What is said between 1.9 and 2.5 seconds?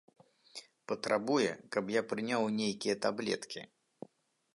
я прыняў